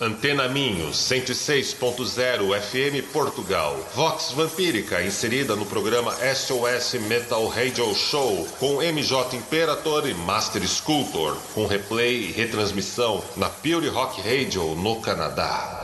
[0.00, 3.78] Antena Minho, 106.0 FM Portugal.
[3.94, 11.36] Vox Vampírica, inserida no programa SOS Metal Radio Show, com MJ Imperator e Master Sculptor,
[11.54, 15.83] com replay e retransmissão na Pure Rock Radio no Canadá.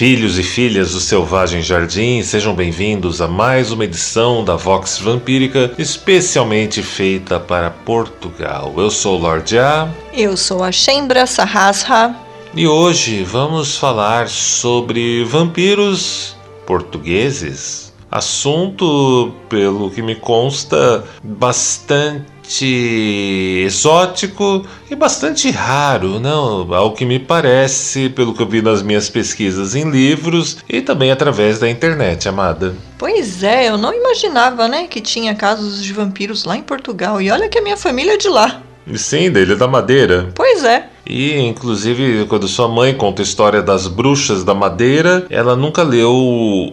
[0.00, 5.74] Filhos e filhas do Selvagem Jardim, sejam bem-vindos a mais uma edição da Vox Vampírica,
[5.76, 8.72] especialmente feita para Portugal.
[8.78, 9.90] Eu sou o Lord A.
[10.14, 12.16] Eu sou a Shembra Sahasra.
[12.54, 16.34] E hoje vamos falar sobre vampiros
[16.66, 17.92] portugueses.
[18.10, 26.74] Assunto, pelo que me consta, bastante bastante exótico e bastante raro, não?
[26.74, 31.12] Ao que me parece, pelo que eu vi nas minhas pesquisas em livros e também
[31.12, 32.74] através da internet, amada.
[32.98, 37.22] Pois é, eu não imaginava, né, que tinha casos de vampiros lá em Portugal.
[37.22, 38.60] E olha que a minha família é de lá.
[38.94, 40.30] Sim, dele é da Madeira.
[40.34, 40.88] Pois é.
[41.06, 46.12] E, inclusive, quando sua mãe conta a história das bruxas da Madeira, ela nunca leu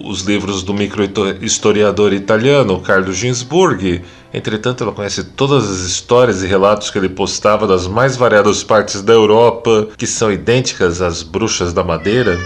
[0.04, 4.02] os livros do microhistoriador italiano Carlo Ginzburg.
[4.34, 9.02] Entretanto, ela conhece todas as histórias e relatos que ele postava das mais variadas partes
[9.02, 12.38] da Europa, que são idênticas às bruxas da Madeira.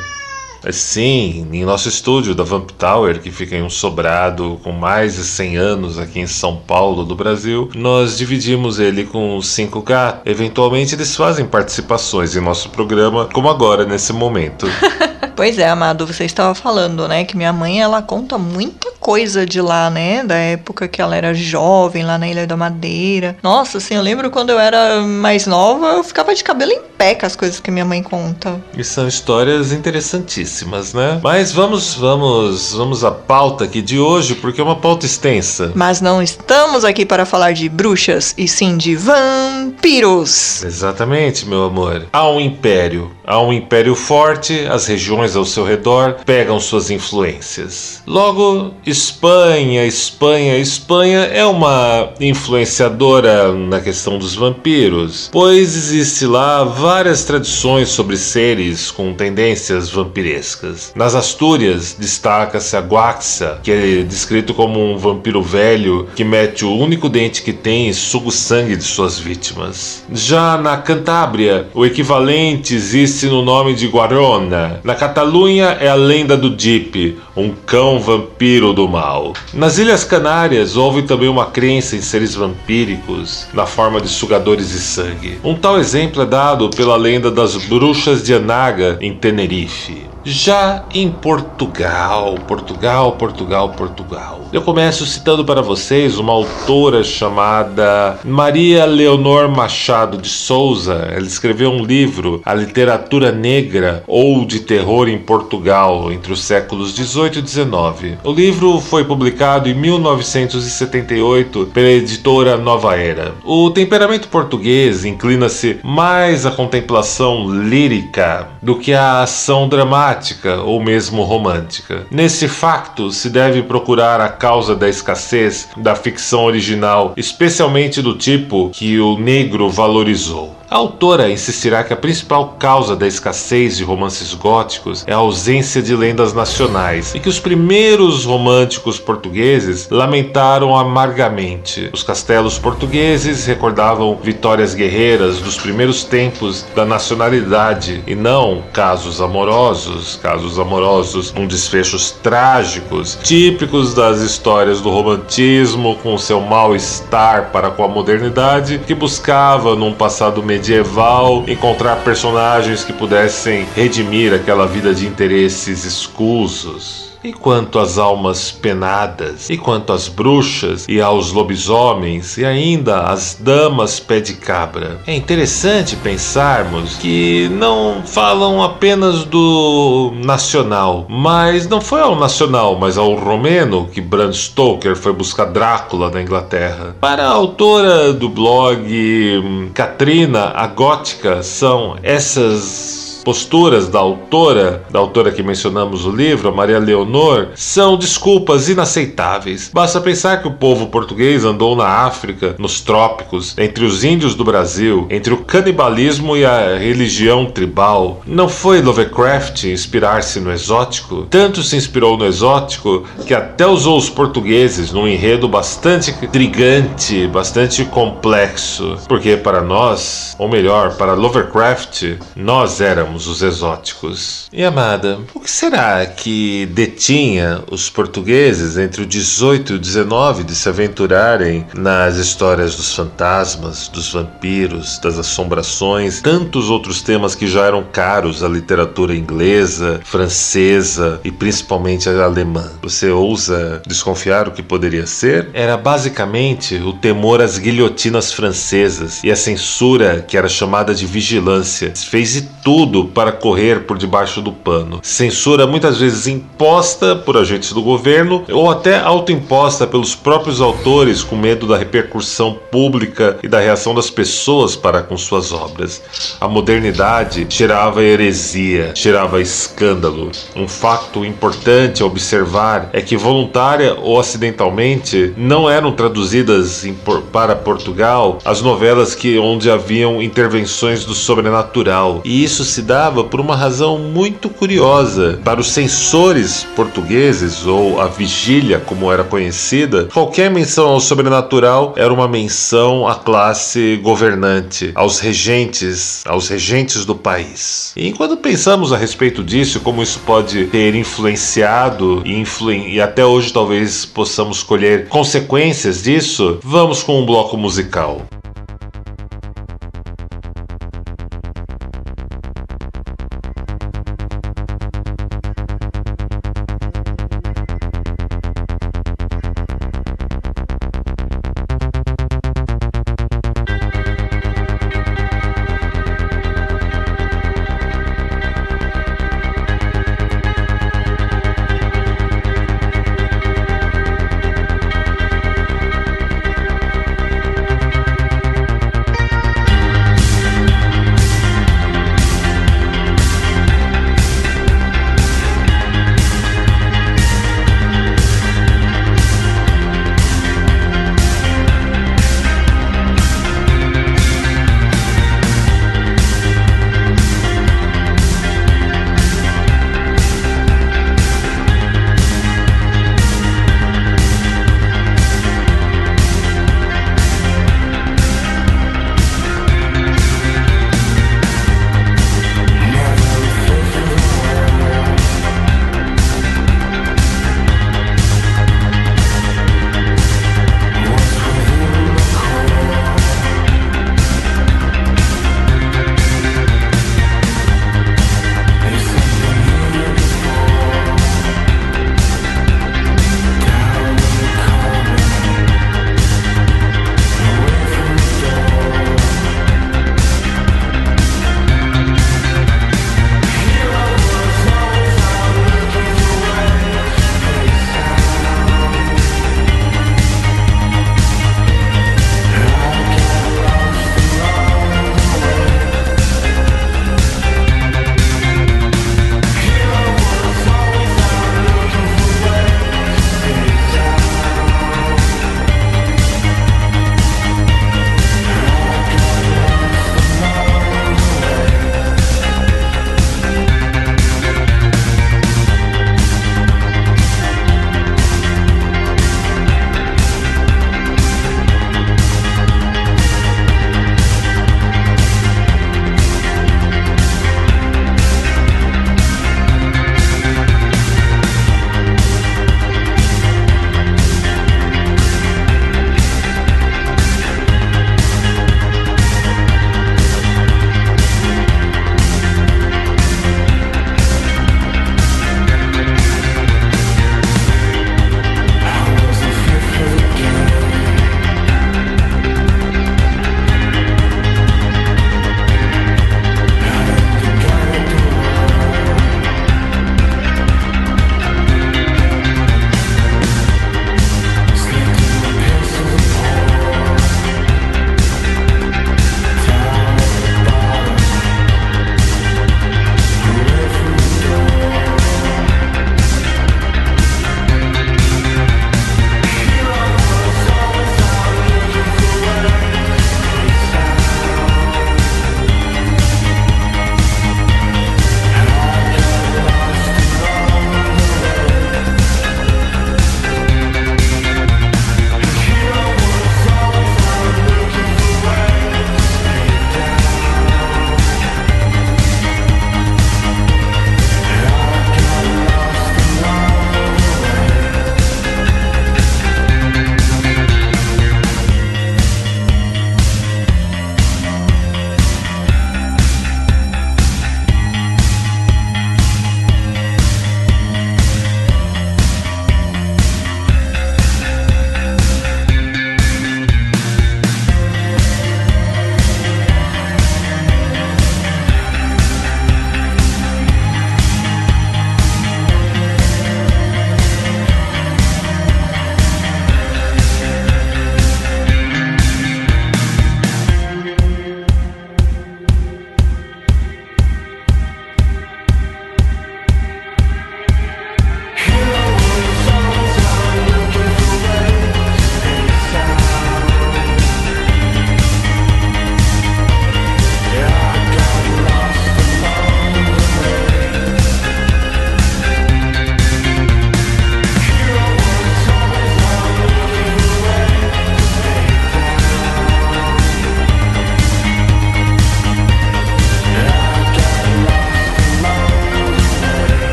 [0.69, 5.23] Sim, em nosso estúdio da Vamp Tower, que fica em um sobrado com mais de
[5.23, 10.19] 100 anos aqui em São Paulo, do Brasil, nós dividimos ele com 5K.
[10.23, 14.67] Eventualmente eles fazem participações em nosso programa, como agora, nesse momento.
[15.35, 19.59] Pois é, amado, você estava falando, né, que minha mãe ela conta muita coisa de
[19.59, 23.35] lá, né, da época que ela era jovem lá na Ilha da Madeira.
[23.41, 27.15] Nossa, assim, eu lembro quando eu era mais nova, eu ficava de cabelo em pé
[27.15, 28.61] com as coisas que minha mãe conta.
[28.77, 31.19] E são histórias interessantíssimas, né?
[31.23, 35.71] Mas vamos, vamos, vamos à pauta aqui de hoje, porque é uma pauta extensa.
[35.73, 40.63] Mas não estamos aqui para falar de bruxas, e sim de vampiros.
[40.63, 42.05] Exatamente, meu amor.
[42.13, 48.03] Há um império, há um império forte, as regiões ao seu redor pegam suas influências.
[48.06, 57.24] Logo, Espanha, Espanha, Espanha é uma influenciadora na questão dos vampiros, pois existe lá várias
[57.24, 60.92] tradições sobre seres com tendências vampirescas.
[60.94, 66.75] Nas Astúrias destaca-se a Guaxa, que é descrito como um vampiro velho que mete o
[66.75, 70.03] único dente que tem e suga o sangue de suas vítimas.
[70.12, 74.79] Já na Cantábria, o equivalente existe no nome de Guarona.
[74.83, 79.33] Na Catalunha é a lenda do Deep, um cão vampiro do mal.
[79.53, 84.79] Nas Ilhas Canárias houve também uma crença em seres vampíricos na forma de sugadores de
[84.79, 85.39] sangue.
[85.43, 90.10] Um tal exemplo é dado pela lenda das bruxas de Anaga em Tenerife.
[90.23, 94.41] Já em Portugal, Portugal, Portugal, Portugal.
[94.53, 101.07] Eu começo citando para vocês uma autora chamada Maria Leonor Machado de Souza.
[101.11, 106.93] Ela escreveu um livro, A Literatura Negra ou de Terror em Portugal, entre os séculos
[106.93, 108.17] 18 e 19.
[108.23, 113.33] O livro foi publicado em 1978 pela editora Nova Era.
[113.43, 120.83] O temperamento português inclina-se mais à contemplação lírica do que à ação dramática dramática ou
[120.83, 122.05] mesmo romântica.
[122.11, 128.69] Nesse facto, se deve procurar a causa da escassez da ficção original, especialmente do tipo
[128.71, 130.60] que o negro valorizou.
[130.71, 135.81] A autora insistirá que a principal causa da escassez de romances góticos é a ausência
[135.81, 141.89] de lendas nacionais e que os primeiros românticos portugueses lamentaram amargamente.
[141.91, 150.21] Os castelos portugueses recordavam vitórias guerreiras dos primeiros tempos da nacionalidade e não casos amorosos,
[150.24, 157.83] casos amorosos com desfechos trágicos, típicos das histórias do romantismo com seu mal-estar para com
[157.83, 164.94] a modernidade que buscava num passado medieval medieval, encontrar personagens que pudessem redimir aquela vida
[164.94, 167.11] de interesses escusos.
[167.23, 173.38] E quanto às almas penadas, e quanto às bruxas, e aos lobisomens, e ainda às
[173.39, 175.00] damas pé de cabra.
[175.06, 182.97] É interessante pensarmos que não falam apenas do nacional, mas não foi ao nacional, mas
[182.97, 186.95] ao romeno que Bram Stoker foi buscar Drácula na Inglaterra.
[187.00, 195.00] Para a autora do blog hum, Katrina, a gótica são essas posturas da autora, da
[195.00, 199.71] autora que mencionamos o livro, Maria Leonor, são desculpas inaceitáveis.
[199.73, 204.44] Basta pensar que o povo português andou na África, nos trópicos, entre os índios do
[204.44, 208.21] Brasil, entre o canibalismo e a religião tribal.
[208.25, 211.27] Não foi Lovecraft inspirar-se no exótico?
[211.29, 217.85] Tanto se inspirou no exótico que até usou os portugueses num enredo bastante intrigante, bastante
[217.85, 218.97] complexo.
[219.07, 224.50] Porque para nós, ou melhor, para Lovecraft, nós éramos os exóticos.
[224.52, 230.44] E amada, o que será que detinha os portugueses entre o 18 e o 19
[230.44, 237.48] de se aventurarem nas histórias dos fantasmas, dos vampiros, das assombrações, tantos outros temas que
[237.48, 242.72] já eram caros à literatura inglesa, francesa e principalmente a alemã?
[242.81, 245.50] Você ousa desconfiar o que poderia ser?
[245.54, 251.94] Era basicamente o temor às guilhotinas francesas e a censura que era chamada de vigilância.
[251.96, 255.00] Fez de tudo para correr por debaixo do pano.
[255.01, 261.36] Censura muitas vezes imposta por agentes do governo ou até autoimposta pelos próprios autores com
[261.36, 266.01] medo da repercussão pública e da reação das pessoas para com suas obras.
[266.39, 270.31] A modernidade cheirava heresia, cheirava escândalo.
[270.56, 276.86] Um fato importante a observar é que voluntária ou acidentalmente não eram traduzidas
[277.31, 282.21] para Portugal as novelas que onde haviam intervenções do sobrenatural.
[282.24, 285.39] E isso se dava por uma razão muito curiosa.
[285.45, 292.13] Para os censores portugueses, ou a vigília, como era conhecida, qualquer menção ao sobrenatural era
[292.13, 297.93] uma menção à classe governante, aos regentes, aos regentes do país.
[297.95, 302.43] E enquanto pensamos a respeito disso, como isso pode ter influenciado e,
[302.89, 308.21] e até hoje talvez possamos colher consequências disso, vamos com um bloco musical.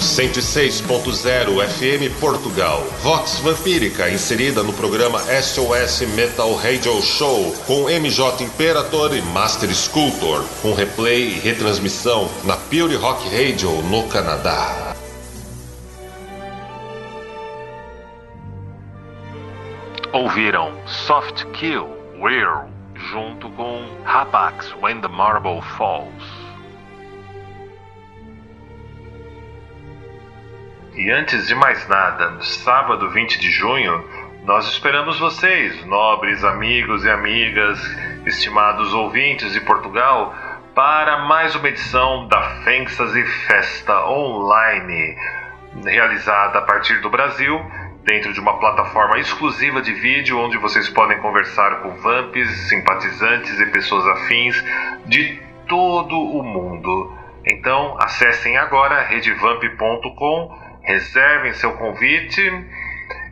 [0.00, 2.82] 106.0 FM Portugal.
[3.02, 10.42] Vox Vampírica inserida no programa SOS Metal Radio Show com MJ Imperator e Master Sculptor,
[10.62, 14.96] com replay e retransmissão na Pure Rock Radio no Canadá.
[20.12, 21.86] Ouviram Soft Kill
[22.18, 22.72] Weird
[23.12, 26.49] junto com Rapax When the Marble Falls.
[31.00, 34.04] E antes de mais nada, no sábado 20 de junho,
[34.44, 37.80] nós esperamos vocês, nobres amigos e amigas,
[38.26, 40.34] estimados ouvintes de Portugal,
[40.74, 45.16] para mais uma edição da Fantasy Festa Online,
[45.86, 47.58] realizada a partir do Brasil,
[48.04, 53.64] dentro de uma plataforma exclusiva de vídeo onde vocês podem conversar com vamps, simpatizantes e
[53.70, 54.62] pessoas afins
[55.06, 57.16] de todo o mundo.
[57.46, 62.40] Então, acessem agora redevamp.com reservem seu convite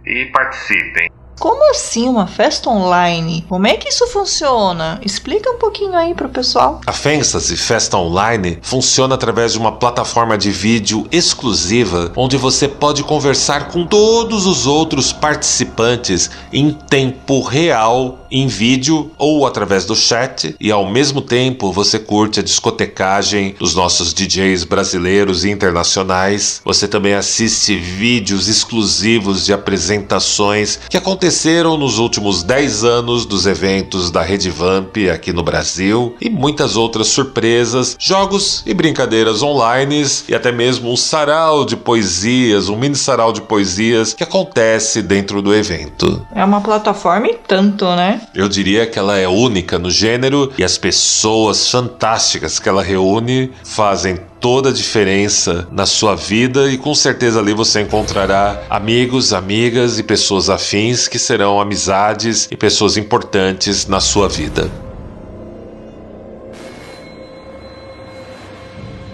[0.06, 1.08] e participem.
[1.38, 3.44] Como assim uma festa online?
[3.48, 5.00] Como é que isso funciona?
[5.04, 6.80] Explica um pouquinho aí pro pessoal.
[6.84, 13.04] A Fantasy Festa Online funciona através de uma plataforma de vídeo exclusiva onde você pode
[13.04, 20.54] conversar com todos os outros participantes em tempo real em vídeo ou através do chat
[20.60, 26.60] e ao mesmo tempo você curte a discotecagem dos nossos DJs brasileiros e internacionais.
[26.64, 34.10] Você também assiste vídeos exclusivos de apresentações que aconteceram nos últimos 10 anos dos eventos
[34.10, 39.88] da Rede Vamp aqui no Brasil e muitas outras surpresas, jogos e brincadeiras online
[40.28, 45.40] e até mesmo um sarau de poesias, um mini sarau de poesias que acontece dentro
[45.42, 46.26] do evento.
[46.34, 48.17] É uma plataforma e tanto, né?
[48.34, 53.52] Eu diria que ela é única no gênero e as pessoas fantásticas que ela reúne
[53.64, 59.98] fazem toda a diferença na sua vida e com certeza ali você encontrará amigos, amigas
[59.98, 64.70] e pessoas afins que serão amizades e pessoas importantes na sua vida.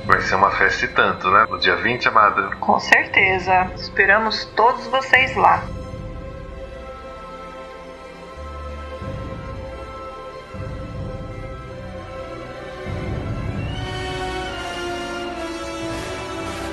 [0.06, 1.46] Vai ser uma festa e tanto, né?
[1.48, 2.50] No dia 20, amada.
[2.60, 3.70] Com certeza.
[3.74, 5.64] Esperamos todos vocês lá.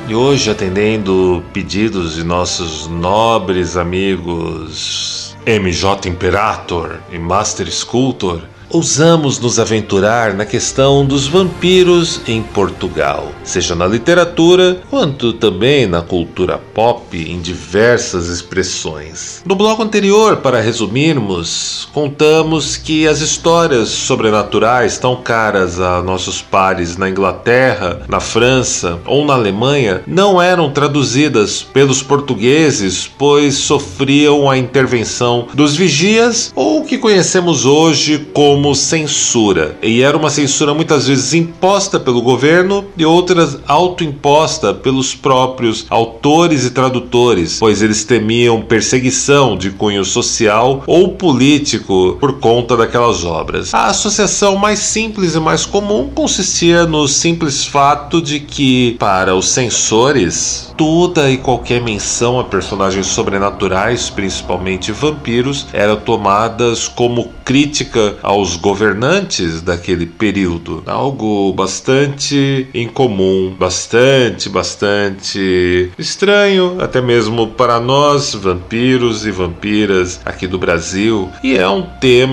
[0.08, 8.42] E hoje, atendendo pedidos de nossos nobres amigos MJ Imperator e Master Sculptor,
[8.74, 16.02] ousamos nos aventurar na questão dos vampiros em Portugal, seja na literatura quanto também na
[16.02, 19.42] cultura pop em diversas expressões.
[19.46, 26.96] No bloco anterior, para resumirmos, contamos que as histórias sobrenaturais tão caras a nossos pares
[26.96, 34.58] na Inglaterra, na França ou na Alemanha não eram traduzidas pelos portugueses, pois sofriam a
[34.58, 39.76] intervenção dos vigias ou o que conhecemos hoje como como censura.
[39.82, 46.64] E era uma censura muitas vezes imposta pelo governo e outras autoimposta pelos próprios autores
[46.64, 53.74] e tradutores, pois eles temiam perseguição de cunho social ou político por conta daquelas obras.
[53.74, 59.50] A associação mais simples e mais comum consistia no simples fato de que, para os
[59.50, 68.52] censores, toda e qualquer menção a personagens sobrenaturais, principalmente vampiros, eram tomadas como crítica aos
[68.52, 70.84] os governantes daquele período.
[70.86, 80.58] Algo bastante incomum, bastante, bastante estranho, até mesmo para nós, vampiros e vampiras aqui do
[80.58, 81.30] Brasil.
[81.44, 82.31] E é um tema,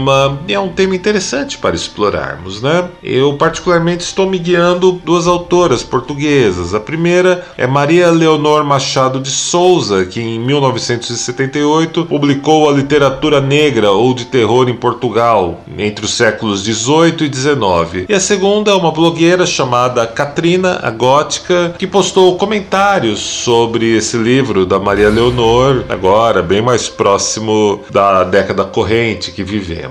[0.48, 2.88] é um tema interessante para explorarmos, né?
[3.02, 6.74] Eu particularmente estou me guiando duas autoras portuguesas.
[6.74, 13.90] A primeira é Maria Leonor Machado de Souza, que em 1978 publicou a literatura negra
[13.90, 18.06] ou de terror em Portugal entre os séculos 18 e 19.
[18.08, 24.16] E a segunda é uma blogueira chamada Katrina a Gótica, que postou comentários sobre esse
[24.16, 29.88] livro da Maria Leonor, agora bem mais próximo da década corrente que vivemos.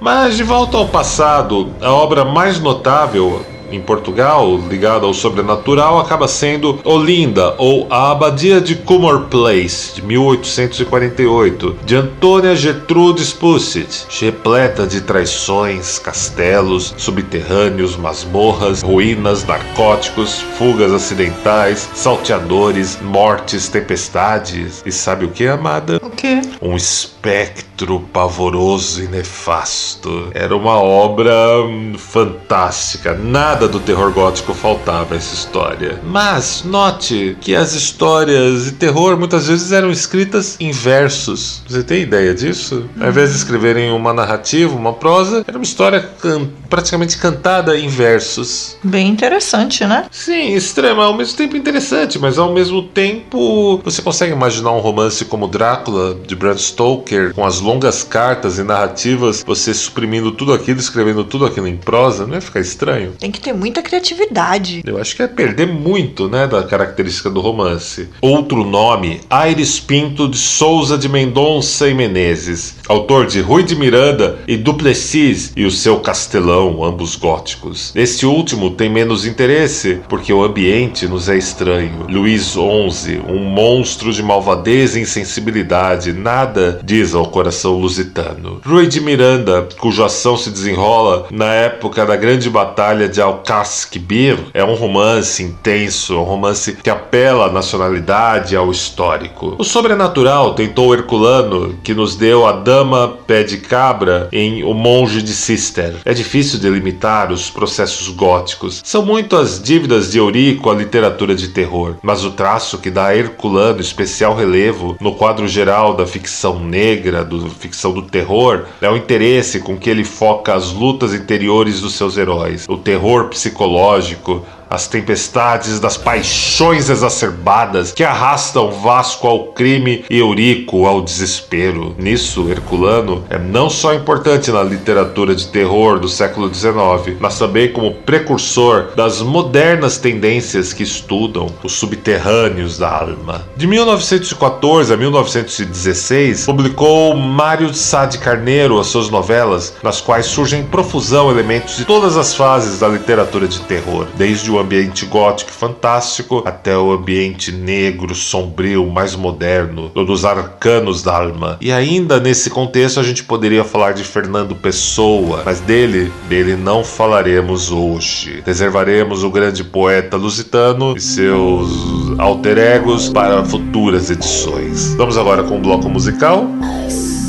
[0.00, 6.26] Mas de volta ao passado, a obra mais notável em Portugal, ligada ao sobrenatural, acaba
[6.26, 14.86] sendo Olinda, ou A Abadia de Cumor Place, de 1848, de Antônia Gertrudes Pusset, repleta
[14.86, 24.82] de traições, castelos, subterrâneos, masmorras, ruínas, narcóticos, fugas acidentais, salteadores, mortes, tempestades.
[24.84, 26.00] E sabe o que, amada?
[26.02, 26.40] O quê?
[26.60, 27.69] Um espectro
[28.12, 30.30] pavoroso e nefasto.
[30.34, 33.14] Era uma obra hum, fantástica.
[33.14, 36.00] Nada do terror gótico faltava a essa história.
[36.04, 41.62] Mas note que as histórias de terror muitas vezes eram escritas em versos.
[41.68, 42.88] Você tem ideia disso?
[43.00, 47.88] Ao invés de escreverem uma narrativa, uma prosa, era uma história can praticamente cantada em
[47.88, 48.76] versos.
[48.82, 50.06] Bem interessante, né?
[50.10, 55.24] Sim, extrema, ao mesmo tempo interessante, mas ao mesmo tempo você consegue imaginar um romance
[55.24, 60.80] como Drácula de Bram Stoker, com as longas cartas e narrativas, você suprimindo tudo aquilo,
[60.80, 63.12] escrevendo tudo aquilo em prosa, não ia ficar estranho?
[63.12, 64.82] Tem que ter muita criatividade.
[64.84, 68.08] Eu acho que é perder muito, né, da característica do romance.
[68.20, 74.40] Outro nome, Aires Pinto de Souza de Mendonça e Menezes, autor de Rui de Miranda
[74.48, 77.92] e Duplessis e o seu Castelão, ambos góticos.
[77.94, 82.06] Esse último tem menos interesse, porque o ambiente nos é estranho.
[82.08, 88.60] Luís XI, um monstro de malvadez e insensibilidade, nada diz ao coração lusitano.
[88.64, 94.64] Rui de Miranda, cuja ação se desenrola na época da grande batalha de Alcasquibir, é
[94.64, 99.56] um romance intenso, um romance que apela à nacionalidade e ao histórico.
[99.58, 105.22] O sobrenatural tentou Herculano, que nos deu a dama pé de cabra em O Monge
[105.22, 105.96] de Cister.
[106.04, 108.80] É difícil delimitar os processos góticos.
[108.84, 113.06] São muito as dívidas de Eurico à literatura de terror, mas o traço que dá
[113.06, 118.88] a Herculano especial relevo no quadro geral da ficção negra, da ficção do terror, é
[118.88, 124.44] o interesse com que ele foca as lutas interiores dos seus heróis, o terror psicológico,
[124.70, 131.94] as tempestades das paixões exacerbadas que arrastam Vasco ao crime e Eurico ao desespero.
[131.98, 137.72] Nisso, Herculano é não só importante na literatura de terror do século XIX, mas também
[137.72, 143.44] como precursor das modernas tendências que estudam os subterrâneos da alma.
[143.56, 150.60] De 1914 a 1916, publicou Mário Sá de Carneiro as suas novelas, nas quais surgem
[150.60, 155.50] em profusão elementos de todas as fases da literatura de terror, desde o ambiente gótico
[155.50, 161.58] fantástico até o ambiente negro, sombrio, mais moderno, dos arcanos da alma.
[161.60, 166.84] E ainda nesse contexto a gente poderia falar de Fernando Pessoa, mas dele, dele não
[166.84, 168.42] falaremos hoje.
[168.44, 174.94] Reservaremos o grande poeta lusitano e seus alter egos para futuras edições.
[174.94, 176.46] Vamos agora com o bloco musical.
[176.50, 177.19] Antena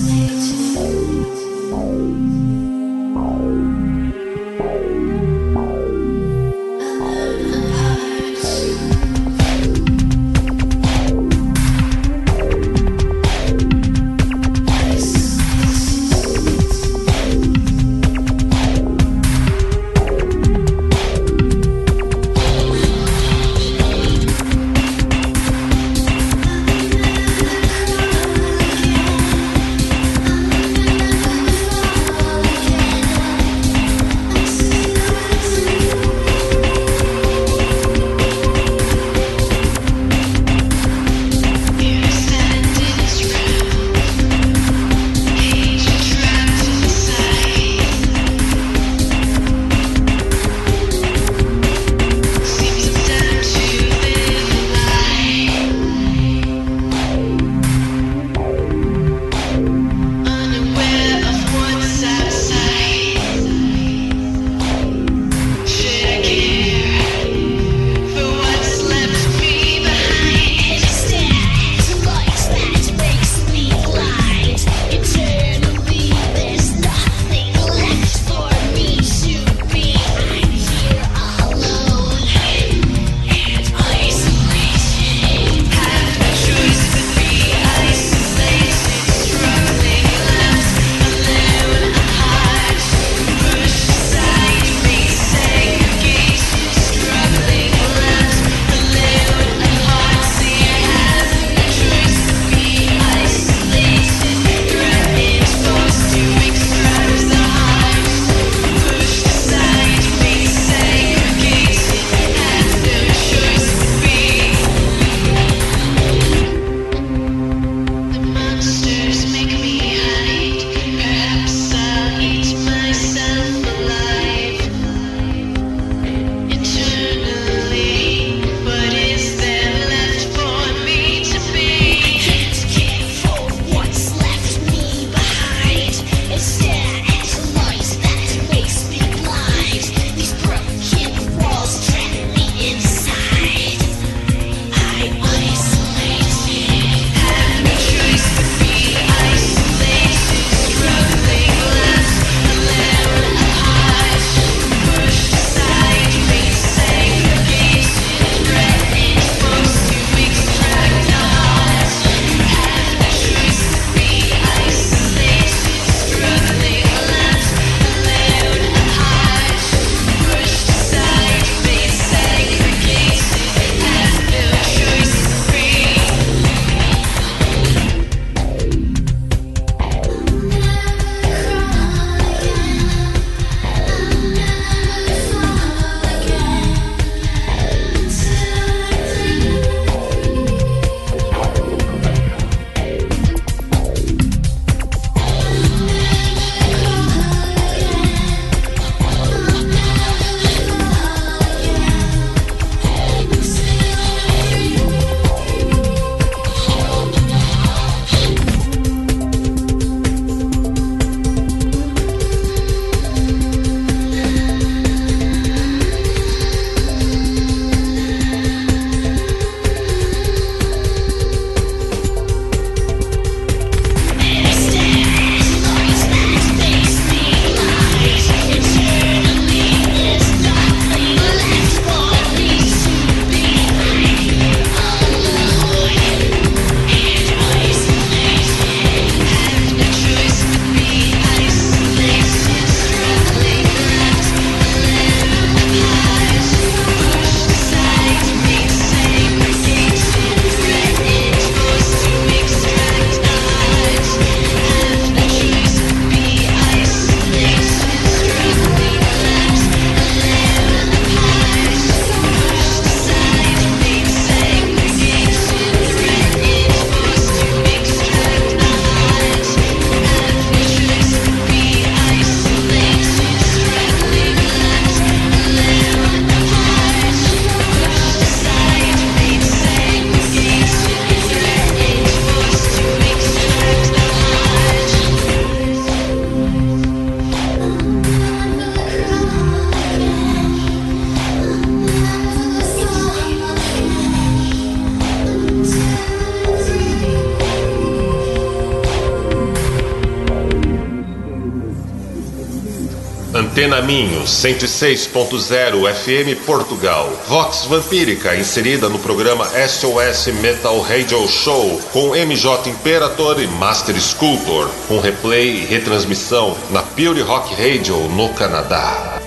[303.62, 307.08] Minho 106.0 FM Portugal.
[307.28, 314.68] Vox Vampírica inserida no programa SOS Metal Radio Show com MJ Imperator e Master Sculptor,
[314.88, 319.20] com replay e retransmissão na Pure Rock Radio no Canadá.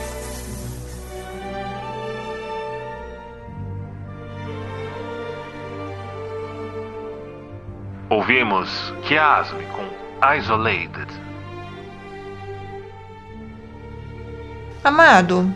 [8.11, 11.34] Ouvimos Kiasme com Isolated.
[14.85, 15.51] Amado,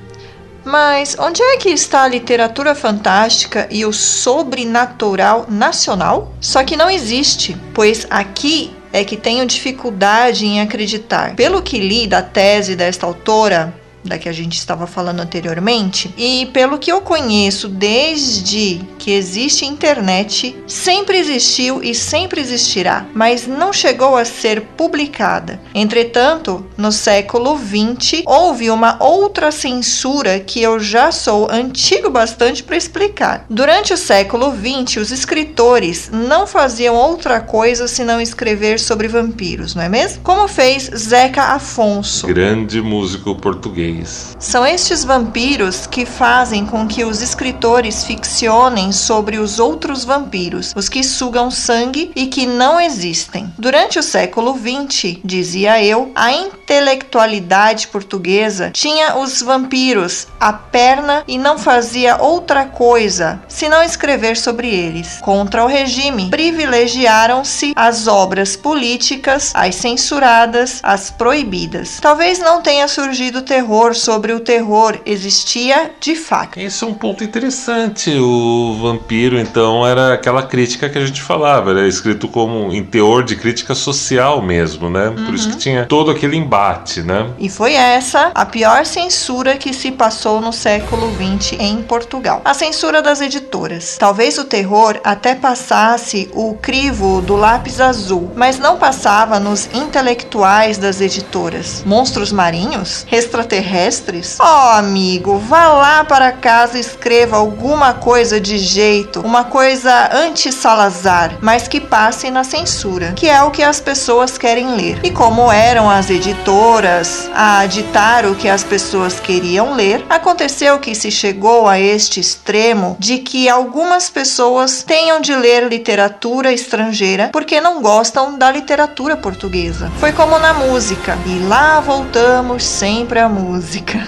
[0.64, 6.32] mas onde é que está a literatura fantástica e o sobrenatural nacional?
[6.40, 11.34] Só que não existe, pois aqui é que tenho dificuldade em acreditar.
[11.34, 13.74] Pelo que li da tese desta autora,
[14.08, 19.64] da que a gente estava falando anteriormente, e pelo que eu conheço desde que existe
[19.64, 25.60] internet, sempre existiu e sempre existirá, mas não chegou a ser publicada.
[25.74, 32.76] Entretanto, no século XX, houve uma outra censura que eu já sou antigo bastante para
[32.76, 33.44] explicar.
[33.48, 39.82] Durante o século XX, os escritores não faziam outra coisa senão escrever sobre vampiros, não
[39.82, 40.22] é mesmo?
[40.22, 42.26] Como fez Zeca Afonso.
[42.26, 43.97] Grande músico português.
[44.38, 50.88] São estes vampiros que fazem com que os escritores ficcionem sobre os outros vampiros, os
[50.88, 53.52] que sugam sangue e que não existem.
[53.58, 61.38] Durante o século XX, dizia eu, a intelectualidade portuguesa tinha os vampiros à perna e
[61.38, 65.18] não fazia outra coisa senão escrever sobre eles.
[65.20, 71.98] Contra o regime, privilegiaram-se as obras políticas, as censuradas, as proibidas.
[72.00, 76.58] Talvez não tenha surgido terror terror sobre o terror existia de fato.
[76.58, 78.10] Esse é um ponto interessante.
[78.18, 83.22] O vampiro, então, era aquela crítica que a gente falava, era escrito como em teor
[83.22, 85.10] de crítica social mesmo, né?
[85.10, 85.58] Por isso que uhum.
[85.58, 87.30] tinha todo aquele embate, né?
[87.38, 92.42] E foi essa a pior censura que se passou no século XX em Portugal.
[92.44, 93.96] A censura das editoras.
[93.98, 100.78] Talvez o terror até passasse o crivo do lápis azul, mas não passava nos intelectuais
[100.78, 101.82] das editoras.
[101.86, 103.06] Monstros marinhos?
[103.12, 103.67] Extraterrestres?
[103.68, 104.38] Terrestres?
[104.40, 111.36] Oh, amigo, vá lá para casa e escreva alguma coisa de jeito, uma coisa anti-Salazar,
[111.42, 114.98] mas que passe na censura, que é o que as pessoas querem ler.
[115.02, 120.94] E como eram as editoras a ditar o que as pessoas queriam ler, aconteceu que
[120.94, 127.60] se chegou a este extremo de que algumas pessoas tenham de ler literatura estrangeira porque
[127.60, 129.92] não gostam da literatura portuguesa.
[129.98, 134.06] Foi como na música, e lá voltamos sempre à música música.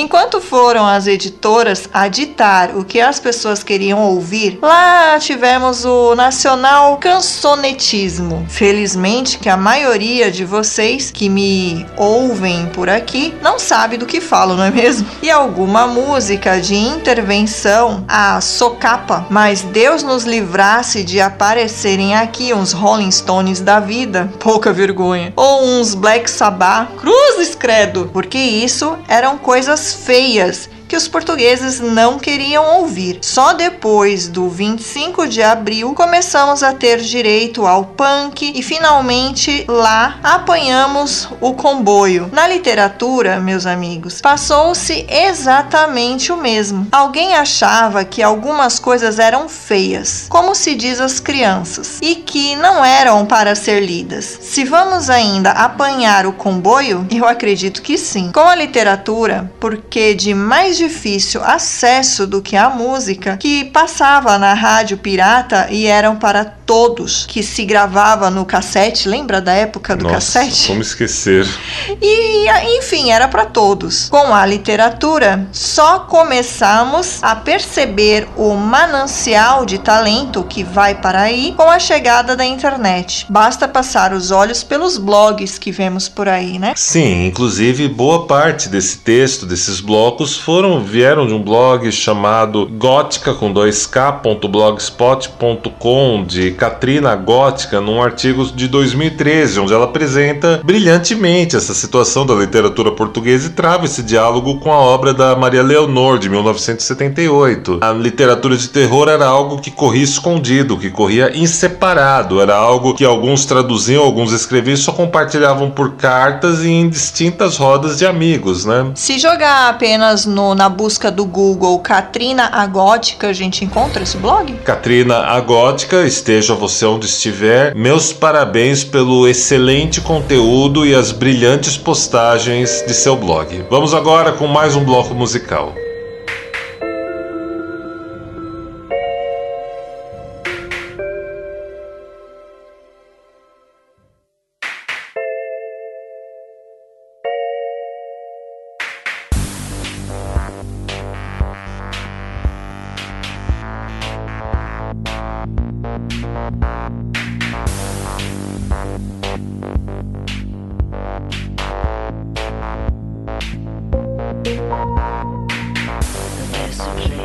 [0.00, 6.14] Enquanto foram as editoras a ditar o que as pessoas queriam ouvir, lá tivemos o
[6.14, 8.46] nacional cansonetismo.
[8.48, 14.20] Felizmente que a maioria de vocês que me ouvem por aqui não sabe do que
[14.20, 15.04] falo, não é mesmo?
[15.20, 22.70] E alguma música de intervenção, a socapa, mas Deus nos livrasse de aparecerem aqui uns
[22.70, 29.36] Rolling Stones da vida, pouca vergonha, ou uns Black Sabbath, cruzes credo, porque isso eram
[29.36, 33.18] coisas feias que os portugueses não queriam ouvir.
[33.20, 40.18] Só depois do 25 de abril começamos a ter direito ao punk e finalmente lá
[40.22, 42.30] apanhamos o comboio.
[42.32, 46.86] Na literatura, meus amigos, passou-se exatamente o mesmo.
[46.90, 52.82] Alguém achava que algumas coisas eram feias, como se diz às crianças, e que não
[52.82, 54.38] eram para ser lidas.
[54.40, 58.32] Se vamos ainda apanhar o comboio, eu acredito que sim.
[58.32, 64.54] Com a literatura, porque de mais difícil acesso do que a música que passava na
[64.54, 70.04] rádio pirata e eram para todos, que se gravava no cassete, lembra da época do
[70.04, 70.66] Nossa, cassete?
[70.66, 71.48] Como esquecer.
[72.00, 74.08] E enfim, era para todos.
[74.10, 81.54] Com a literatura, só começamos a perceber o manancial de talento que vai para aí
[81.56, 83.24] com a chegada da internet.
[83.30, 86.74] Basta passar os olhos pelos blogs que vemos por aí, né?
[86.76, 93.32] Sim, inclusive boa parte desse texto, desses blocos foram vieram de um blog chamado gótica
[93.32, 102.26] com 2k.blogspot.com de Katrina Gótica num artigo de 2013, onde ela apresenta brilhantemente essa situação
[102.26, 107.78] da literatura portuguesa e trava esse diálogo com a obra da Maria Leonor, de 1978.
[107.80, 113.04] A literatura de terror era algo que corria escondido, que corria inseparado, era algo que
[113.04, 118.64] alguns traduziam, alguns escreviam e só compartilhavam por cartas e em distintas rodas de amigos,
[118.64, 118.90] né?
[118.96, 124.52] Se jogar apenas no, na busca do Google Katrina Agótica, a gente encontra esse blog?
[124.64, 131.76] Katrina Agótica, esteja seja você onde estiver, meus parabéns pelo excelente conteúdo e as brilhantes
[131.76, 133.66] postagens de seu blog.
[133.68, 135.74] Vamos agora com mais um bloco musical.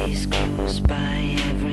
[0.05, 1.72] days close by every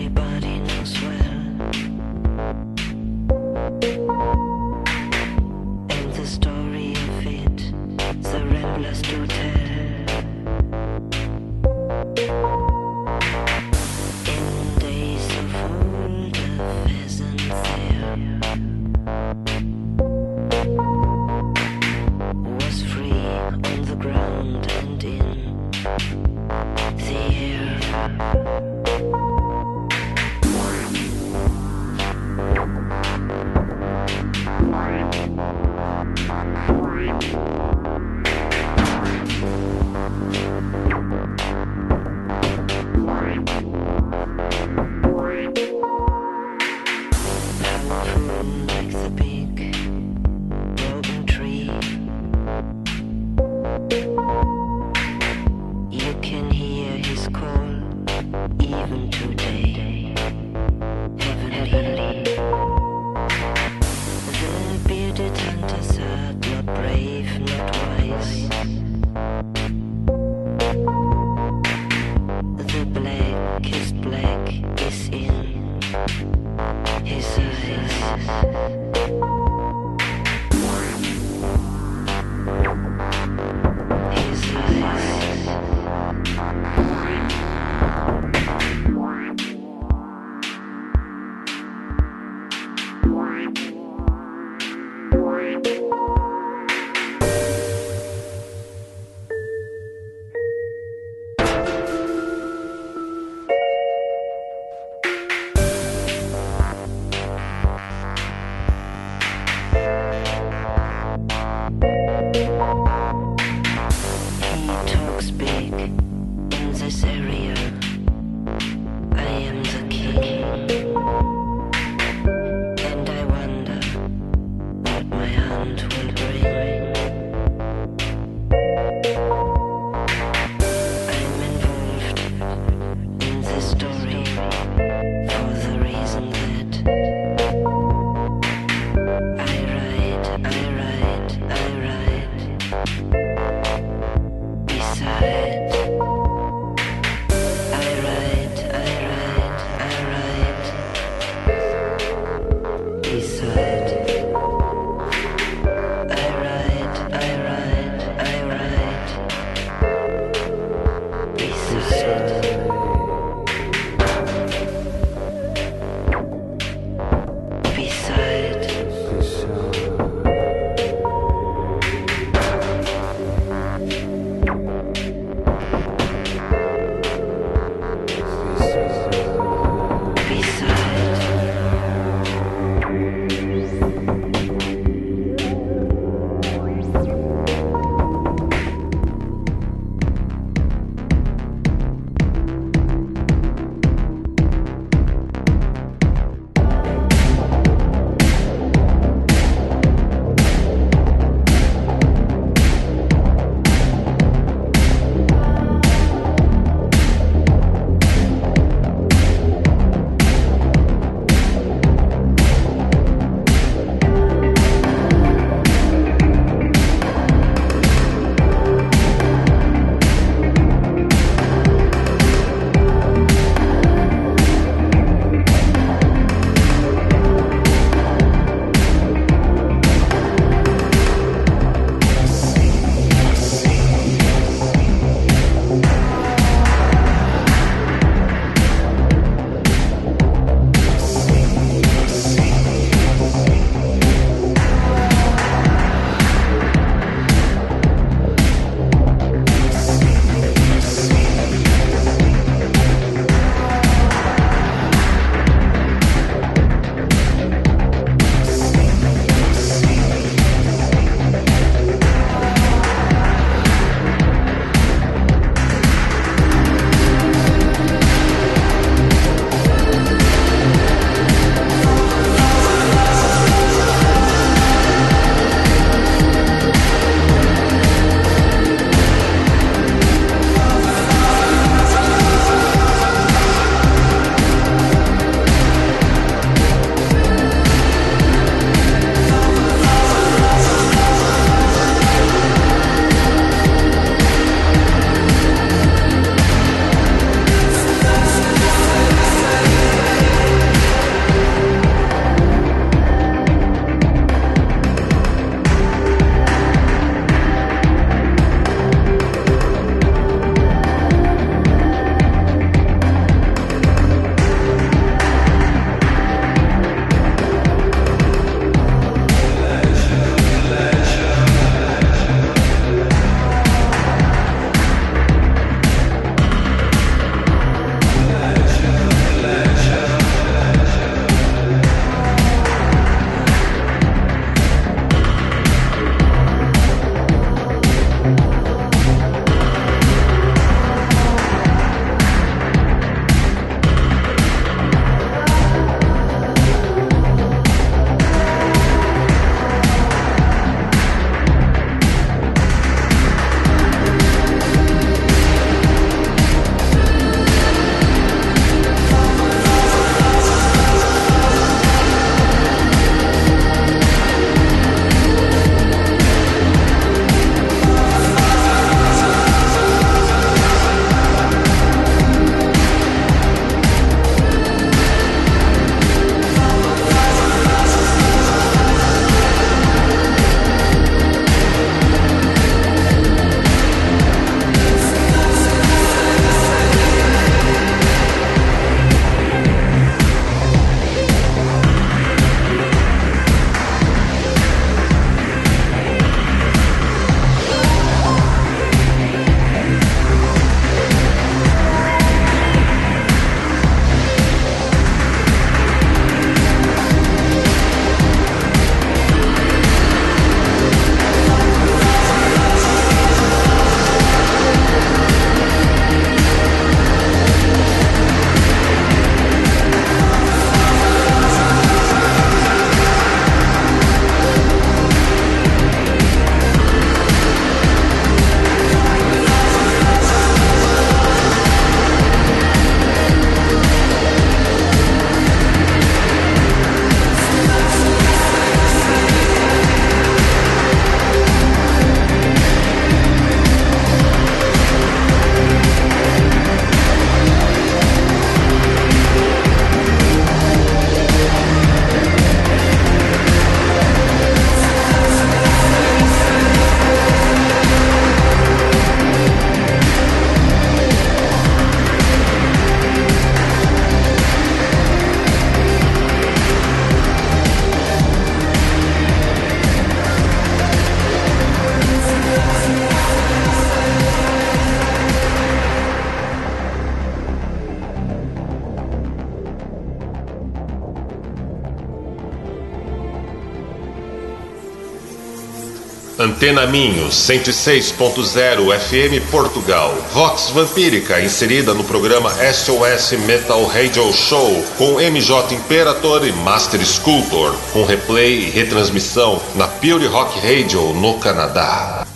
[486.61, 490.11] Antena Minho 106.0 FM Portugal.
[490.31, 497.75] Vox Vampírica inserida no programa SOS Metal Radio Show com MJ Imperator e Master Sculptor,
[497.95, 502.27] com replay e retransmissão na Pure Rock Radio no Canadá.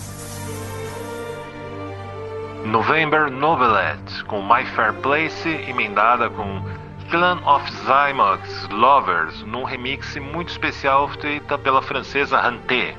[2.65, 6.63] November Novelette, com My Fair Place emendada com
[7.11, 12.95] Clan of Zymox Lovers, num remix muito especial feita pela francesa Hanté.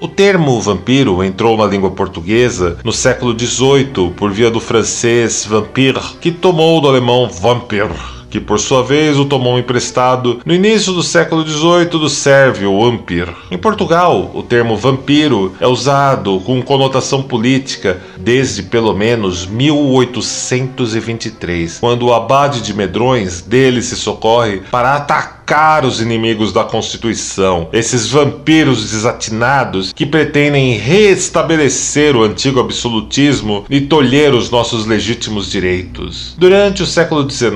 [0.00, 6.00] O termo vampiro entrou na língua portuguesa no século XVIII por via do francês vampire,
[6.18, 7.86] que tomou do alemão vampir
[8.30, 13.28] que por sua vez o tomou emprestado no início do século XVIII do sérvio vampir.
[13.50, 22.06] Em Portugal, o termo vampiro é usado com conotação política desde pelo menos 1823, quando
[22.06, 28.06] o abade de Medrões dele se socorre para atacar atacar os inimigos da Constituição, esses
[28.06, 36.36] vampiros desatinados que pretendem restabelecer o antigo absolutismo e tolher os nossos legítimos direitos.
[36.38, 37.50] Durante o século XIX,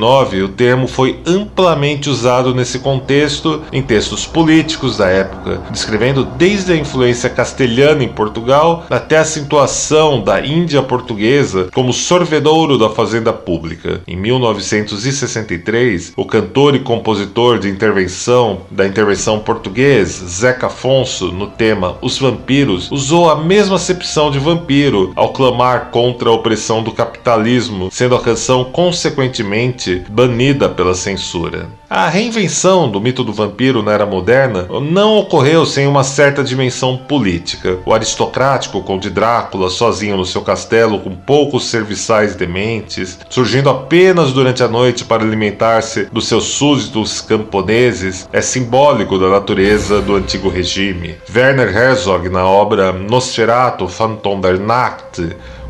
[0.45, 6.77] o termo foi amplamente usado nesse contexto em textos políticos da época, descrevendo desde a
[6.77, 14.01] influência castelhana em Portugal até a situação da Índia portuguesa como sorvedouro da fazenda pública.
[14.07, 21.99] Em 1963, o cantor e compositor de intervenção da intervenção portuguesa, Zeca Afonso, no tema
[22.01, 27.91] Os Vampiros, usou a mesma acepção de vampiro ao clamar contra a opressão do capitalismo,
[27.93, 31.69] sendo a canção consequentemente banida pela censura.
[31.97, 36.97] A reinvenção do mito do vampiro na era moderna não ocorreu sem uma certa dimensão
[36.97, 37.79] política.
[37.87, 44.61] O aristocrático Conde Drácula, sozinho no seu castelo com poucos serviçais dementes, surgindo apenas durante
[44.61, 51.15] a noite para alimentar-se dos seus súditos camponeses, é simbólico da natureza do antigo regime.
[51.33, 55.23] Werner Herzog, na obra Nosferatu Phantom der Nacht,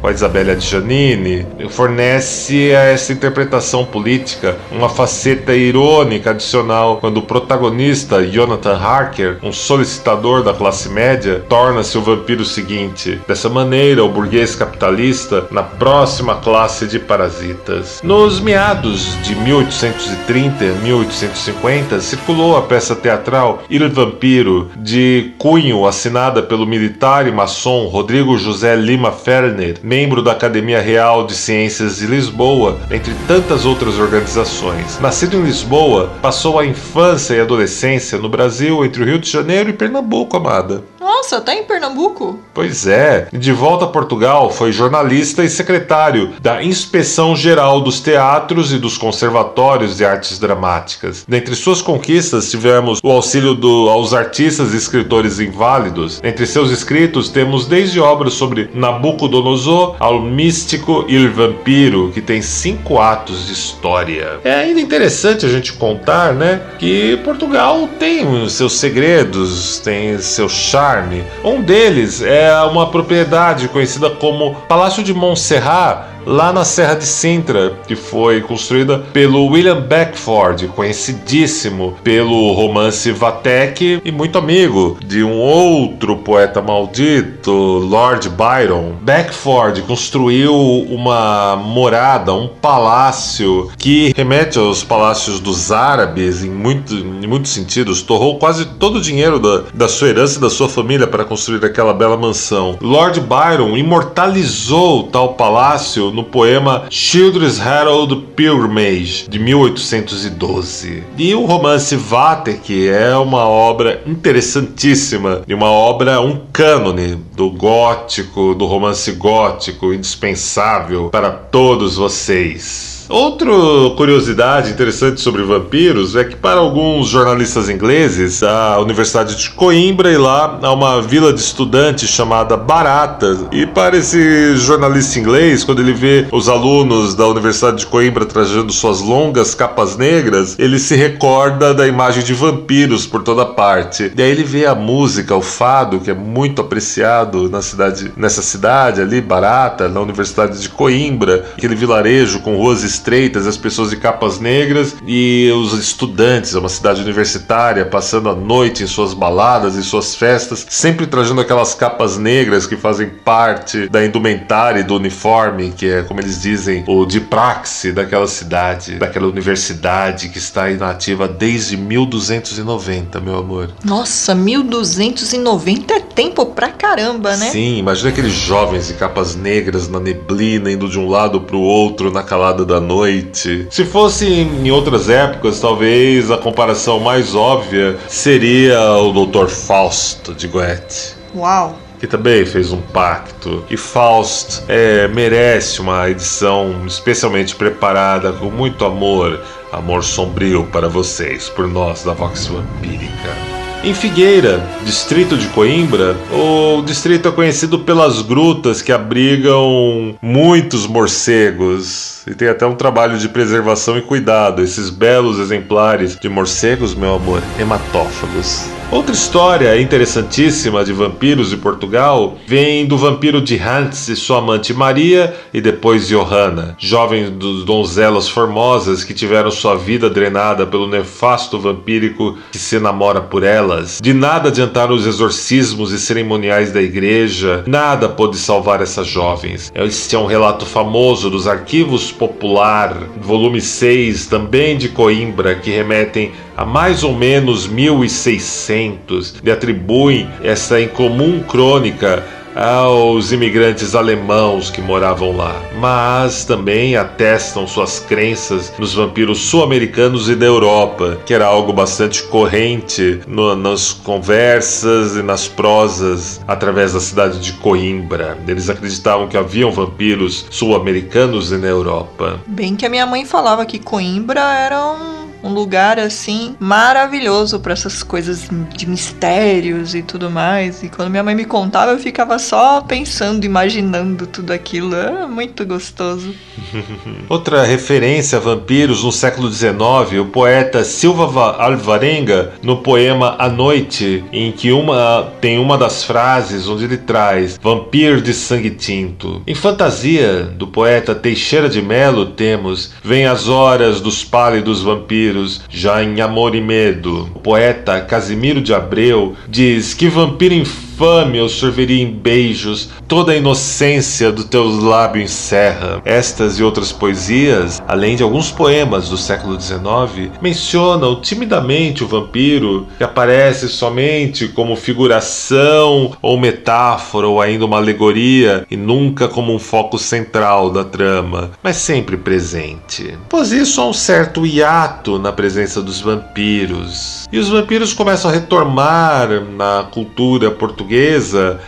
[0.05, 7.23] com a Isabelle Giannini, fornece a essa interpretação política uma faceta irônica adicional quando o
[7.23, 13.19] protagonista Jonathan Harker, um solicitador da classe média, torna-se o vampiro seguinte.
[13.27, 18.03] Dessa maneira, o burguês capitalista na próxima classe de parasitas.
[18.03, 26.43] Nos meados de 1830 e 1850, circulou a peça teatral Il Vampiro, de cunho assinada
[26.43, 32.07] pelo militar e maçom Rodrigo José Lima Ferner, membro da Academia Real de Ciências de
[32.09, 34.99] Lisboa, entre tantas outras organizações.
[34.99, 39.71] Nascido em Lisboa, passou a infância e adolescência no Brasil entre o Rio de Janeiro
[39.71, 40.83] e Pernambuco, amada.
[41.05, 42.39] Nossa, tá em Pernambuco?
[42.55, 43.29] Pois é.
[43.31, 48.97] De volta a Portugal, foi jornalista e secretário da Inspeção Geral dos Teatros e dos
[48.97, 51.23] Conservatórios de Artes Dramáticas.
[51.29, 56.23] Dentre suas conquistas, tivemos o auxílio do, aos artistas e escritores inválidos.
[56.25, 62.99] Entre seus escritos, temos desde obras sobre Nabucodonosor ao místico Il Vampiro, que tem cinco
[62.99, 64.41] atos de história.
[64.43, 70.49] É ainda interessante a gente contar, né, que Portugal tem os seus segredos, tem seu
[70.49, 70.94] charme
[71.43, 77.79] um deles é uma propriedade conhecida como Palácio de Montserrat, lá na Serra de Sintra,
[77.87, 85.39] que foi construída pelo William Beckford, conhecidíssimo pelo romance Vatek e muito amigo de um
[85.39, 88.93] outro poeta maldito, Lord Byron.
[89.03, 97.27] Beckford construiu uma morada, um palácio que remete aos palácios dos árabes em, muito, em
[97.27, 101.07] muitos sentidos, torrou quase todo o dinheiro da, da sua herança e da sua família
[101.07, 102.79] para construir aquela bela mansão.
[102.81, 111.03] Lord Byron imortalizou tal palácio no poema Children's Herald Pilgrimage, de 1812.
[111.19, 118.55] E o romance Vatek é uma obra interessantíssima, e uma obra, um cânone do gótico,
[118.55, 122.94] do romance gótico, indispensável para todos vocês.
[123.09, 123.51] Outra
[123.97, 130.17] curiosidade interessante sobre vampiros é que, para alguns jornalistas ingleses, a Universidade de Coimbra e
[130.17, 133.37] lá há uma vila de estudantes chamada Barata.
[133.53, 138.73] E para esse jornalista inglês, quando ele vê os alunos da Universidade de Coimbra trajando
[138.73, 144.13] suas longas capas negras, ele se recorda da imagem de vampiros por toda parte.
[144.17, 148.41] E aí ele vê a música, o fado, que é muito apreciado na cidade, nessa
[148.41, 153.97] cidade ali, Barata, na Universidade de Coimbra, aquele vilarejo com ruas estreitas, as pessoas de
[153.97, 159.75] capas negras e os estudantes, é uma cidade universitária, passando a noite em suas baladas
[159.75, 164.97] e suas festas, sempre trazendo aquelas capas negras que fazem parte da indumentária e do
[164.97, 170.71] uniforme, que é, como eles dizem, o de praxe daquela cidade, daquela universidade que está
[170.71, 173.71] inativa desde 1290, meu amor.
[173.85, 177.51] Nossa, 1290 é tempo pra caramba, né?
[177.51, 182.11] Sim, imagina aqueles jovens de capas negras na neblina, indo de um lado pro outro
[182.11, 183.67] na calada da noite.
[183.71, 189.49] Se fosse em outras épocas, talvez a comparação mais óbvia seria o Dr.
[189.49, 191.15] Fausto de Goethe.
[191.35, 191.79] Uau.
[191.99, 193.65] Que também fez um pacto.
[193.71, 199.41] E Faust é, merece uma edição especialmente preparada com muito amor,
[199.73, 203.55] amor sombrio para vocês, por nós da Vox Vampírica.
[203.85, 212.14] Em Figueira, distrito de Coimbra, o distrito é conhecido pelas grutas que abrigam muitos morcegos.
[212.27, 214.63] E tem até um trabalho de preservação e cuidado.
[214.63, 218.65] Esses belos exemplares de morcegos, meu amor, hematófagos.
[218.91, 224.73] Outra história interessantíssima de vampiros de Portugal vem do vampiro de Hans e sua amante
[224.73, 227.29] Maria e depois Johanna, jovens
[227.65, 233.99] donzelas formosas que tiveram sua vida drenada pelo nefasto vampírico que se namora por elas.
[234.01, 239.73] De nada adiantaram os exorcismos e cerimoniais da igreja, nada pôde salvar essas jovens.
[239.75, 246.33] Este é um relato famoso dos arquivos popular, volume 6, também de Coimbra, que remetem
[246.57, 252.25] a mais ou menos 1600 e atribuem essa incomum crônica
[252.55, 260.37] aos imigrantes alemãos que moravam lá, mas também atestam suas crenças nos vampiros sul-americanos e
[260.37, 267.01] da Europa, que era algo bastante corrente no, nas conversas e nas prosas através da
[267.01, 268.39] cidade de Coimbra.
[268.47, 272.41] Eles acreditavam que haviam vampiros sul-americanos e na Europa.
[272.47, 277.75] Bem que a minha mãe falava que Coimbra era um um lugar assim maravilhoso para
[277.75, 280.83] essas coisas de mistérios e tudo mais.
[280.83, 284.97] E quando minha mãe me contava, eu ficava só pensando, imaginando tudo aquilo.
[284.97, 286.35] É muito gostoso.
[287.29, 294.25] Outra referência a vampiros no século XIX, o poeta Silva Alvarenga, no poema A Noite,
[294.33, 299.43] em que uma tem uma das frases onde ele traz vampiro de sangue tinto.
[299.47, 305.34] Em fantasia do poeta Teixeira de Melo temos Vem as horas dos pálidos vampiros
[305.69, 307.31] já em Amor e Medo.
[307.35, 310.55] O poeta Casimiro de Abreu diz que vampiro
[310.95, 316.01] infame eu sorveria em beijos, toda a inocência do teus lábios encerra.
[316.05, 322.87] Estas e outras poesias, além de alguns poemas do século XIX, mencionam timidamente o vampiro,
[322.97, 329.59] que aparece somente como figuração ou metáfora ou ainda uma alegoria e nunca como um
[329.59, 333.19] foco central da trama, mas sempre presente.
[333.29, 337.27] Pois isso há um certo hiato na presença dos vampiros.
[337.33, 340.84] E os vampiros começam a retomar na cultura portuguesa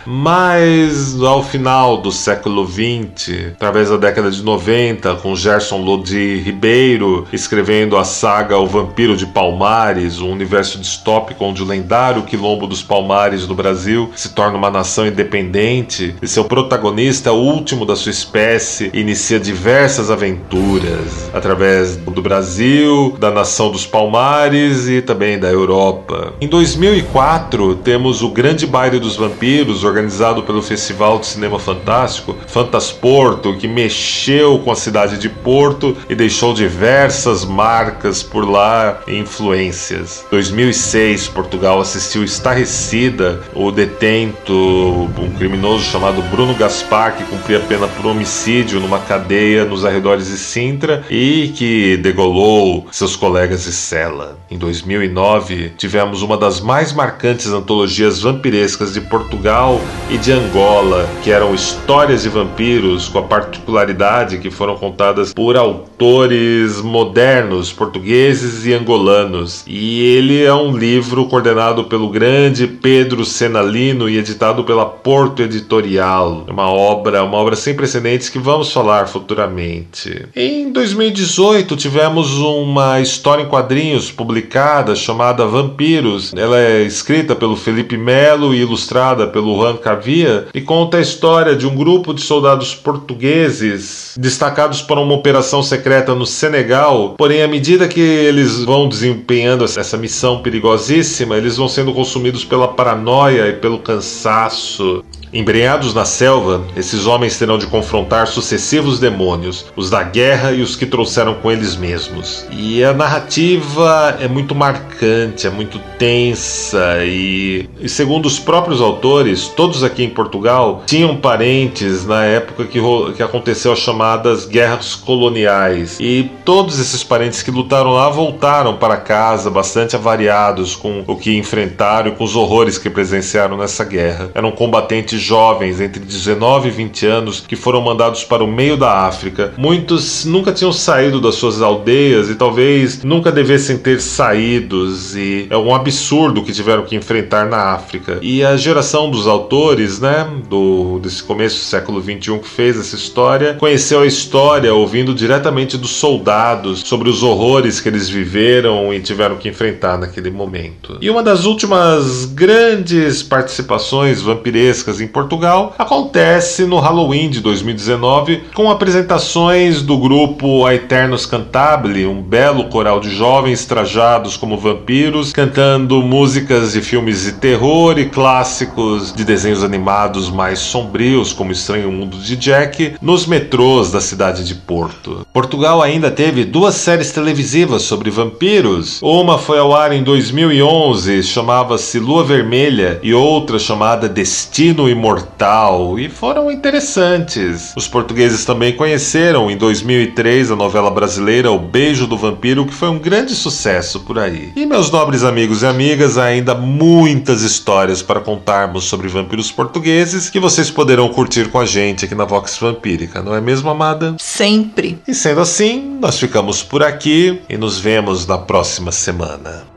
[0.05, 7.27] mais ao final do século XX, através da década de 90, com Gerson Lodi Ribeiro
[7.31, 12.81] escrevendo a saga O Vampiro de Palmares, um universo distópico onde o lendário quilombo dos
[12.81, 18.11] Palmares no Brasil se torna uma nação independente e seu protagonista, o último da sua
[18.11, 26.33] espécie, inicia diversas aventuras através do Brasil, da nação dos Palmares e também da Europa.
[26.39, 33.67] Em 2004, temos o Grande Baile Vampiros, organizado pelo Festival de Cinema Fantástico, Fantasporto, que
[33.67, 40.25] mexeu com a cidade de Porto e deixou diversas marcas por lá e influências.
[40.29, 48.05] 2006, Portugal assistiu estarrecida o detento, um criminoso chamado Bruno Gaspar, que cumpria pena por
[48.05, 54.39] homicídio numa cadeia nos arredores de Sintra e que degolou seus colegas colegas de cela.
[54.49, 59.79] Em 2009, tivemos uma das mais marcantes antologias vampirescas de Portugal
[60.09, 65.55] e de Angola, que eram histórias de vampiros com a particularidade que foram contadas por
[65.55, 69.63] autores modernos, portugueses e angolanos.
[69.67, 76.45] E ele é um livro coordenado pelo grande Pedro Senalino e editado pela Porto Editorial.
[76.47, 80.25] É uma obra, uma obra sem precedentes que vamos falar futuramente.
[80.35, 86.33] Em 2018, tivemos uma história em quadrinhos publicada chamada Vampiros.
[86.35, 88.86] Ela é escrita pelo Felipe Melo e ilustrada
[89.31, 94.99] pelo Juan Cavia e conta a história de um grupo de soldados portugueses destacados para
[94.99, 97.15] uma operação secreta no Senegal.
[97.17, 102.67] Porém, à medida que eles vão desempenhando essa missão perigosíssima, eles vão sendo consumidos pela
[102.67, 105.03] paranoia e pelo cansaço.
[105.31, 110.75] Embrenhados na selva, esses homens terão de confrontar sucessivos demônios, os da guerra e os
[110.75, 112.45] que trouxeram com eles mesmos.
[112.51, 119.47] E a narrativa é muito marcante, é muito tensa e, e segundo os próprios autores,
[119.47, 122.79] todos aqui em Portugal tinham parentes na época que,
[123.15, 128.97] que aconteceu as chamadas guerras coloniais e todos esses parentes que lutaram lá voltaram para
[128.97, 134.31] casa bastante avariados com o que enfrentaram e com os horrores que presenciaram nessa guerra.
[134.33, 139.05] Eram combatentes jovens entre 19 e 20 anos que foram mandados para o meio da
[139.05, 139.53] África.
[139.57, 145.57] Muitos nunca tinham saído das suas aldeias e talvez nunca devessem ter saídos e é
[145.57, 148.19] um absurdo que tiveram que enfrentar na África.
[148.21, 152.95] E a geração dos autores, né, do desse começo do século 21 que fez essa
[152.95, 158.99] história, conheceu a história ouvindo diretamente dos soldados sobre os horrores que eles viveram e
[158.99, 160.97] tiveram que enfrentar naquele momento.
[161.01, 168.69] E uma das últimas grandes participações vampirescas em Portugal acontece no Halloween de 2019 com
[168.69, 176.01] apresentações do grupo A Eternos Cantabile, um belo coral de jovens trajados como vampiros, cantando
[176.01, 182.17] músicas de filmes de terror e clássicos de desenhos animados mais sombrios, como Estranho Mundo
[182.17, 185.25] de Jack, nos metrôs da cidade de Porto.
[185.33, 188.99] Portugal ainda teve duas séries televisivas sobre vampiros.
[189.01, 196.09] Uma foi ao ar em 2011, chamava-se Lua Vermelha, e outra chamada Destino Imortal, e
[196.09, 197.71] foram interessantes.
[197.75, 202.89] Os portugueses também conheceram em 2003 a novela brasileira O Beijo do Vampiro, que foi
[202.89, 204.51] um grande sucesso por aí.
[204.55, 210.39] E meus nobres amigos e amigas, ainda muitas histórias para contarmos sobre vampiros portugueses que
[210.39, 214.15] vocês poderão curtir com a gente aqui na Vox Vampírica, não é mesmo, amada?
[214.17, 214.99] Sempre.
[215.07, 219.76] E sendo assim, nós ficamos por aqui e nos vemos na próxima semana.